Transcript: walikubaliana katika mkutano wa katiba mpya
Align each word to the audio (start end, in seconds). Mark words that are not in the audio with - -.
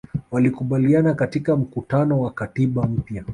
walikubaliana 0.31 1.13
katika 1.13 1.55
mkutano 1.57 2.21
wa 2.21 2.31
katiba 2.31 2.83
mpya 2.87 3.25